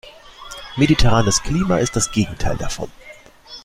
[0.77, 2.89] Mediterranes Klima ist das Gegenteil davon.